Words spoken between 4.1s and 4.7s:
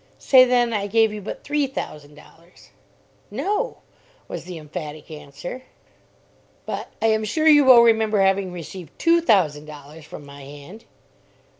was the